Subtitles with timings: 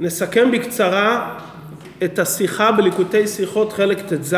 [0.00, 1.38] נסכם בקצרה
[2.04, 4.36] את השיחה בליקוטי שיחות חלק ט"ז,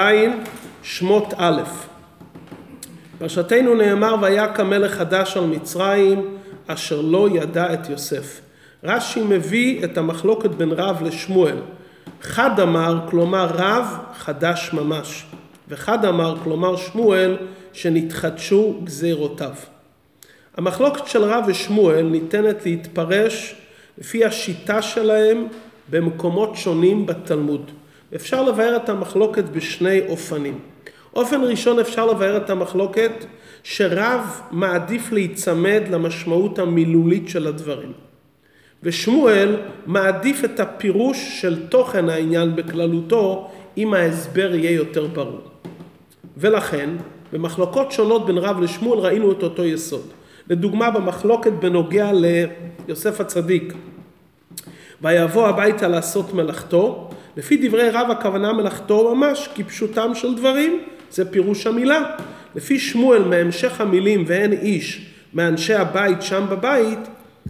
[0.82, 1.62] שמות א'.
[3.18, 6.36] פרשתנו נאמר ויק המלך חדש על מצרים
[6.66, 8.40] אשר לא ידע את יוסף.
[8.84, 11.56] רש"י מביא את המחלוקת בין רב לשמואל.
[12.22, 15.24] חד אמר, כלומר רב חדש ממש,
[15.68, 17.36] וחד אמר, כלומר שמואל,
[17.72, 19.52] שנתחדשו גזירותיו.
[20.56, 23.54] המחלוקת של רב ושמואל ניתנת להתפרש
[23.98, 25.46] לפי השיטה שלהם
[25.90, 27.70] במקומות שונים בתלמוד.
[28.14, 30.58] אפשר לבאר את המחלוקת בשני אופנים.
[31.14, 33.12] אופן ראשון אפשר לבאר את המחלוקת
[33.62, 37.92] שרב מעדיף להיצמד למשמעות המילולית של הדברים.
[38.82, 45.40] ושמואל מעדיף את הפירוש של תוכן העניין בכללותו אם ההסבר יהיה יותר ברור.
[46.36, 46.90] ולכן
[47.32, 50.06] במחלוקות שונות בין רב לשמואל ראינו את אותו יסוד.
[50.50, 53.74] לדוגמה במחלוקת בנוגע ליוסף הצדיק.
[55.02, 61.66] ויבוא הביתה לעשות מלאכתו לפי דברי רב הכוונה מלאכתו ממש כפשוטם של דברים זה פירוש
[61.66, 62.16] המילה.
[62.54, 66.98] לפי שמואל מהמשך המילים ואין איש מאנשי הבית שם בבית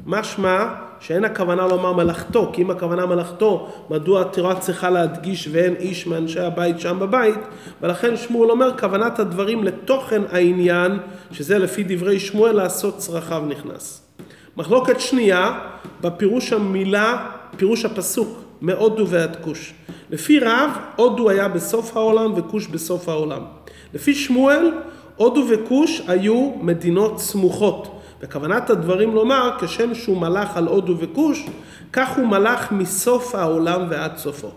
[0.06, 0.66] משמע
[1.00, 6.40] שאין הכוונה לומר מלאכתו, כי אם הכוונה מלאכתו, מדוע התורה צריכה להדגיש ואין איש מאנשי
[6.40, 7.38] הבית שם בבית,
[7.82, 10.98] ולכן שמואל אומר כוונת הדברים לתוכן העניין,
[11.32, 14.02] שזה לפי דברי שמואל לעשות צרכיו נכנס.
[14.56, 15.58] מחלוקת שנייה,
[16.00, 17.26] בפירוש המילה,
[17.56, 19.74] פירוש הפסוק, מהודו ועד כוש.
[20.10, 23.42] לפי רב, הודו היה בסוף העולם וכוש בסוף העולם.
[23.94, 24.70] לפי שמואל,
[25.16, 27.99] הודו וכוש היו מדינות סמוכות.
[28.22, 31.46] וכוונת הדברים לומר, כשם שהוא מלך על הודו וכוש,
[31.92, 34.50] כך הוא מלך מסוף העולם ועד סופו.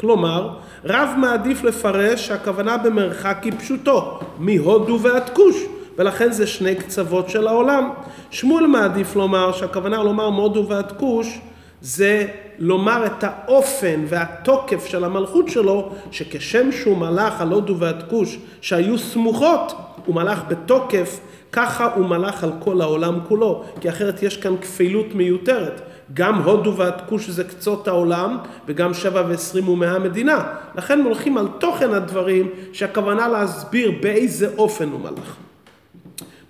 [0.00, 0.50] כלומר,
[0.84, 5.56] רב מעדיף לפרש שהכוונה במרחק היא פשוטו, מהודו ועד כוש,
[5.98, 7.90] ולכן זה שני קצוות של העולם.
[8.30, 11.40] שמואל מעדיף לומר שהכוונה לומר מהודו ועד כוש,
[11.80, 12.26] זה
[12.58, 18.98] לומר את האופן והתוקף של המלכות שלו, שכשם שהוא מלך על הודו ועד כוש, שהיו
[18.98, 19.72] סמוכות,
[20.06, 21.20] הוא מלך בתוקף
[21.52, 25.80] ככה הוא מלך על כל העולם כולו, כי אחרת יש כאן כפילות מיותרת.
[26.14, 30.44] גם הודו והתקוש זה קצות העולם, וגם שבע ועשרים ומאה מדינה.
[30.74, 35.36] לכן הולכים על תוכן הדברים, שהכוונה להסביר באיזה אופן הוא מלך.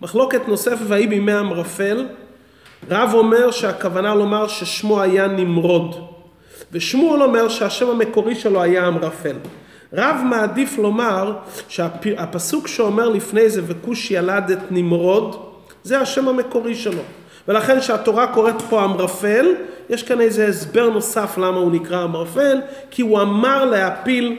[0.02, 2.06] מחלוקת נוספת והיא בימי המרפל,
[2.90, 6.08] רב אומר שהכוונה לומר ששמו היה נמרוד,
[6.72, 9.36] ושמואל אומר שהשם המקורי שלו היה אמרפל.
[9.92, 11.36] רב מעדיף לומר
[11.68, 15.36] שהפסוק שאומר לפני זה וכוש ילד את נמרוד
[15.82, 17.02] זה השם המקורי שלו
[17.48, 19.46] ולכן שהתורה קוראת פה אמרפל
[19.90, 24.38] יש כאן איזה הסבר נוסף למה הוא נקרא אמרפל כי הוא אמר להפיל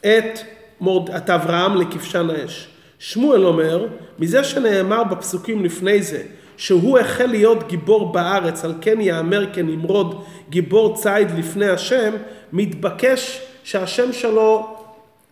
[0.00, 0.38] את,
[0.80, 2.68] מורד, את אברהם לכבשן האש.
[2.98, 3.86] שמואל אומר
[4.18, 6.22] מזה שנאמר בפסוקים לפני זה
[6.56, 12.12] שהוא החל להיות גיבור בארץ על כן יאמר כנמרוד גיבור ציד לפני השם
[12.52, 14.77] מתבקש שהשם שלו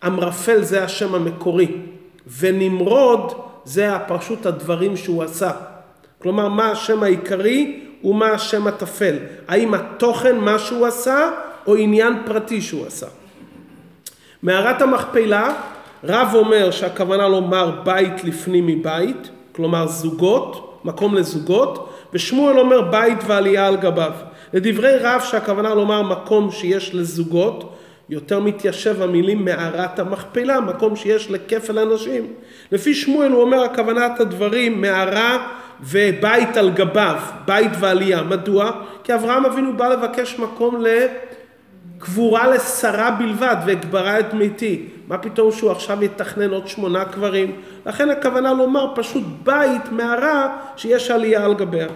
[0.05, 1.71] אמרפל זה השם המקורי,
[2.39, 3.33] ונמרוד
[3.65, 5.51] זה הפרשות הדברים שהוא עשה.
[6.21, 9.15] כלומר, מה השם העיקרי ומה השם הטפל.
[9.47, 11.29] האם התוכן מה שהוא עשה,
[11.67, 13.07] או עניין פרטי שהוא עשה.
[14.43, 15.53] מערת המכפלה,
[16.03, 23.67] רב אומר שהכוונה לומר בית לפנים מבית, כלומר זוגות, מקום לזוגות, ושמואל אומר בית ועלייה
[23.67, 24.11] על גביו.
[24.53, 27.76] לדברי רב שהכוונה לומר מקום שיש לזוגות,
[28.09, 32.27] יותר מתיישב המילים מערת המכפלה, מקום שיש לכפל אנשים.
[32.71, 35.47] לפי שמואל הוא אומר הכוונת הדברים מערה
[35.81, 37.15] ובית על גביו,
[37.45, 38.23] בית ועלייה.
[38.23, 38.71] מדוע?
[39.03, 40.83] כי אברהם אבינו בא לבקש מקום
[41.97, 44.85] לקבורה לשרה בלבד, ואגברה את מתי.
[45.07, 47.51] מה פתאום שהוא עכשיו יתכנן עוד שמונה קברים?
[47.85, 51.87] לכן הכוונה לומר פשוט בית, מערה, שיש עלייה על גביה.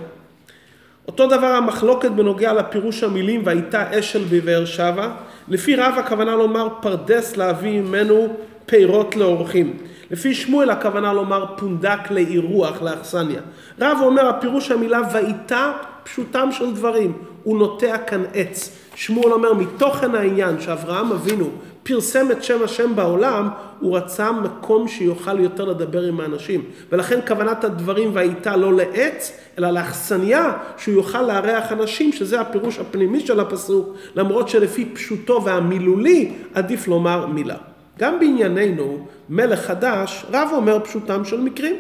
[1.08, 5.10] אותו דבר המחלוקת בנוגע לפירוש המילים והייתה אשל בבאר שבע,
[5.48, 8.28] לפי רב הכוונה לומר פרדס להביא ממנו
[8.66, 9.78] פירות לאורחים.
[10.12, 13.42] לפי שמואל הכוונה לומר פונדק לאירוח, לאכסניה.
[13.82, 15.72] רב אומר הפירוש המילה והייתה
[16.04, 17.14] פשוטם של דברים,
[17.44, 18.78] הוא נוטע כאן עץ.
[18.96, 21.50] שמואל אומר מתוכן העניין שאברהם אבינו
[21.84, 23.50] פרסם את שם השם בעולם,
[23.80, 26.64] הוא רצה מקום שיוכל יותר לדבר עם האנשים.
[26.92, 33.20] ולכן כוונת הדברים והייתה לא לעץ, אלא לאכסניה, שהוא יוכל לארח אנשים, שזה הפירוש הפנימי
[33.20, 37.58] של הפסוק, למרות שלפי פשוטו והמילולי, עדיף לומר מילה.
[38.00, 41.76] גם בענייננו, מלך חדש, רב אומר פשוטם של מקרים.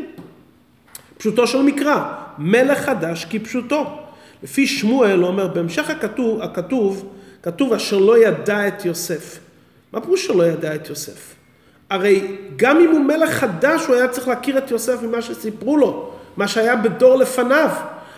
[1.17, 2.03] פשוטו של מקרא,
[2.37, 3.85] מלך חדש כפשוטו.
[4.43, 7.09] לפי שמואל אומר, בהמשך הכתוב, הכתוב,
[7.43, 9.39] כתוב אשר לא ידע את יוסף.
[9.93, 11.35] מה פירוש שלא ידע את יוסף?
[11.89, 16.11] הרי גם אם הוא מלך חדש, הוא היה צריך להכיר את יוסף ממה שסיפרו לו,
[16.37, 17.69] מה שהיה בדור לפניו.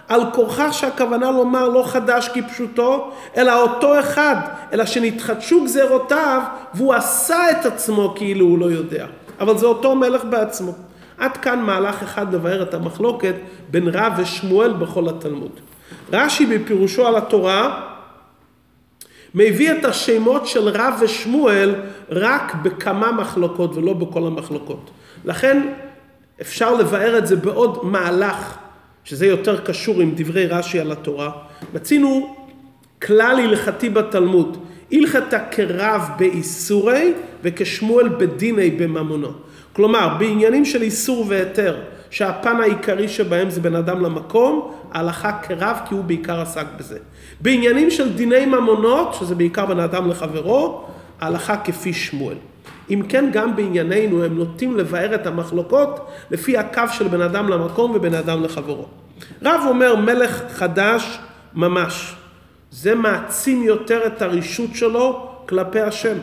[0.07, 4.35] על כורכך שהכוונה לומר לא חדש כפשוטו, אלא אותו אחד,
[4.73, 6.41] אלא שנתחדשו גזרותיו
[6.73, 9.05] והוא עשה את עצמו כאילו הוא לא יודע.
[9.39, 10.71] אבל זה אותו מלך בעצמו.
[11.17, 13.35] עד כאן מהלך אחד לבאר את המחלוקת
[13.71, 15.59] בין רב ושמואל בכל התלמוד.
[16.13, 17.92] רש"י בפירושו על התורה
[19.35, 21.75] מביא את השמות של רב ושמואל
[22.09, 24.91] רק בכמה מחלוקות ולא בכל המחלוקות.
[25.25, 25.68] לכן
[26.41, 28.57] אפשר לבאר את זה בעוד מהלך,
[29.03, 31.31] שזה יותר קשור עם דברי רש"י על התורה.
[31.74, 32.35] מצינו
[33.01, 34.57] כלל הלכתי בתלמוד,
[34.91, 37.13] הלכתה כרב באיסורי
[37.44, 39.31] וכשמואל בדיני בממונו.
[39.74, 41.81] כלומר, בעניינים של איסור והיתר,
[42.13, 47.00] שהפן העיקרי שבהם זה בין אדם למקום, ההלכה כרב כי הוא בעיקר עסק בזה.
[47.42, 50.86] בעניינים של דיני ממונות, שזה בעיקר בין אדם לחברו,
[51.21, 52.38] ההלכה כפי שמואל.
[52.89, 57.92] אם כן, גם בענייננו הם נוטים לבאר את המחלוקות לפי הקו של בין אדם למקום
[57.95, 58.86] ובין אדם לחברו.
[59.42, 61.19] רב אומר מלך חדש
[61.54, 62.15] ממש.
[62.71, 66.18] זה מעצים יותר את הרישות שלו כלפי השם.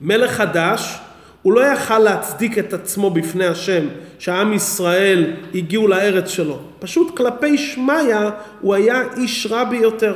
[0.00, 0.98] מלך חדש,
[1.46, 3.84] הוא לא יכל להצדיק את עצמו בפני השם,
[4.18, 6.58] שעם ישראל הגיעו לארץ שלו.
[6.78, 8.14] פשוט כלפי שמיא
[8.60, 10.14] הוא היה איש רע ביותר.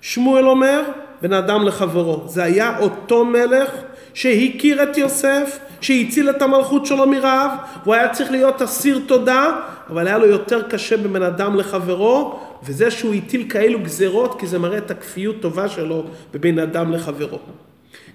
[0.00, 0.82] שמואל אומר,
[1.22, 2.22] בין אדם לחברו.
[2.26, 3.70] זה היה אותו מלך
[4.14, 7.50] שהכיר את יוסף, שהציל את המלכות שלו מרעב,
[7.82, 9.60] והוא היה צריך להיות אסיר תודה,
[9.90, 14.58] אבל היה לו יותר קשה בבין אדם לחברו, וזה שהוא הטיל כאלו גזרות, כי זה
[14.58, 16.04] מראה את הכפיות טובה שלו
[16.34, 17.38] בבין אדם לחברו.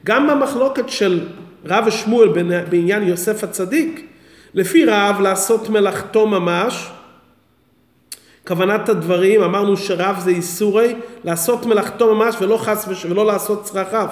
[0.06, 1.28] גם במחלוקת של
[1.66, 2.30] רב ושמואל
[2.70, 4.06] בעניין יוסף הצדיק,
[4.54, 6.92] לפי רב לעשות מלאכתו ממש,
[8.48, 13.06] כוונת הדברים, אמרנו שרב זה איסורי, לעשות מלאכתו ממש ולא חס וש...
[13.06, 14.08] ולא לעשות צרכיו.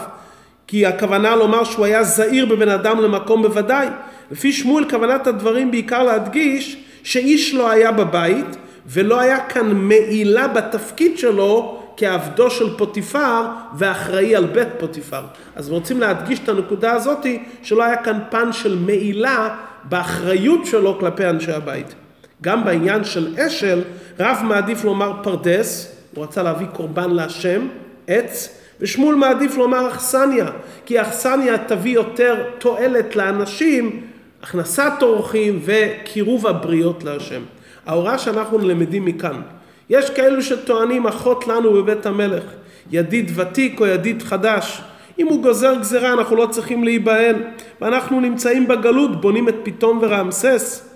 [0.67, 3.87] כי הכוונה לומר שהוא היה זהיר בבן אדם למקום בוודאי.
[4.31, 8.57] לפי שמואל כוונת הדברים בעיקר להדגיש שאיש לא היה בבית
[8.87, 15.21] ולא היה כאן מעילה בתפקיד שלו כעבדו של פוטיפר ואחראי על בית פוטיפר.
[15.55, 21.25] אז רוצים להדגיש את הנקודה הזאתי שלא היה כאן פן של מעילה באחריות שלו כלפי
[21.25, 21.95] אנשי הבית.
[22.41, 23.81] גם בעניין של אשל,
[24.19, 27.67] רב מעדיף לומר פרדס, הוא רצה להביא קורבן להשם,
[28.07, 30.47] עץ, ושמואל מעדיף לומר אכסניה,
[30.85, 34.01] כי אכסניה תביא יותר תועלת לאנשים,
[34.43, 37.41] הכנסת אורחים וקירוב הבריות להשם.
[37.85, 39.41] ההוראה שאנחנו למדים מכאן,
[39.89, 42.43] יש כאלו שטוענים אחות לנו בבית המלך,
[42.91, 44.81] ידיד ותיק או ידיד חדש.
[45.19, 47.35] אם הוא גוזר גזרה אנחנו לא צריכים להיבהל,
[47.81, 50.89] ואנחנו נמצאים בגלות, בונים את פתאום ורעמסס.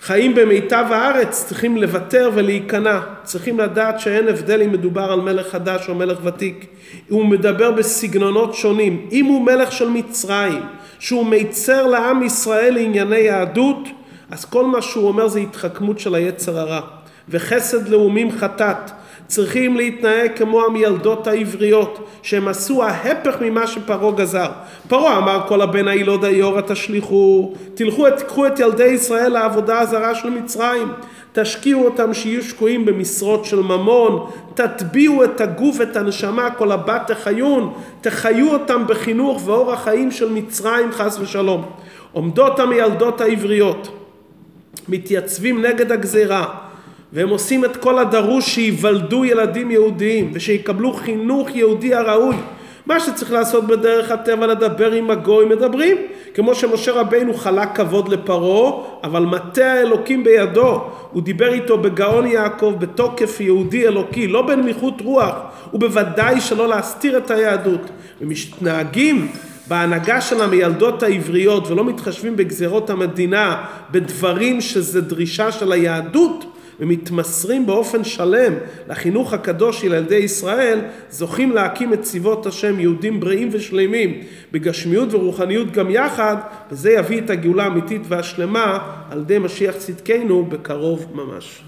[0.00, 3.00] חיים במיטב הארץ, צריכים לוותר ולהיכנע.
[3.22, 6.66] צריכים לדעת שאין הבדל אם מדובר על מלך חדש או מלך ותיק.
[7.08, 9.08] הוא מדבר בסגנונות שונים.
[9.12, 10.62] אם הוא מלך של מצרים,
[10.98, 13.88] שהוא מיצר לעם ישראל לענייני יהדות,
[14.30, 16.80] אז כל מה שהוא אומר זה התחכמות של היצר הרע.
[17.30, 18.90] וחסד לאומים חטאת.
[19.30, 24.50] צריכים להתנהג כמו המילדות העבריות, שהם עשו ההפך ממה שפרעה גזר.
[24.88, 30.30] פרעה אמר כל הבן הילוד היורה תשליכו, תלכו, תיקחו את ילדי ישראל לעבודה הזרה של
[30.30, 30.88] מצרים,
[31.32, 37.72] תשקיעו אותם שיהיו שקועים במשרות של ממון, תטביעו את הגוף ואת הנשמה כל הבת תחיון,
[38.00, 41.64] תחיו אותם בחינוך ואורח חיים של מצרים חס ושלום.
[42.12, 43.88] עומדות המילדות העבריות,
[44.88, 46.69] מתייצבים נגד הגזירה,
[47.12, 52.36] והם עושים את כל הדרוש שייוולדו ילדים יהודיים ושיקבלו חינוך יהודי הראוי.
[52.86, 55.96] מה שצריך לעשות בדרך הטבע לדבר עם הגוי מדברים.
[56.34, 60.84] כמו שמשה רבינו חלק כבוד לפרעה אבל מטה האלוקים בידו.
[61.12, 65.34] הוא דיבר איתו בגאון יעקב בתוקף יהודי אלוקי לא בנמיכות רוח
[65.74, 67.80] ובוודאי שלא להסתיר את היהדות.
[68.20, 69.28] ומתנהגים
[69.68, 76.44] בהנהגה של המילדות העבריות ולא מתחשבים בגזרות המדינה בדברים שזה דרישה של היהדות
[76.80, 78.54] ומתמסרים באופן שלם
[78.88, 84.20] לחינוך הקדוש של ילדי ישראל, זוכים להקים את צבאות השם יהודים בריאים ושלמים
[84.52, 86.36] בגשמיות ורוחניות גם יחד,
[86.70, 88.78] וזה יביא את הגאולה האמיתית והשלמה
[89.10, 91.62] על ידי משיח צדקנו בקרוב ממש.